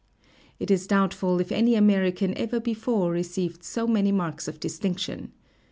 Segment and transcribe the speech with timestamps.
[0.59, 5.31] It is doubtful if any American ever before received so many marks of distinction.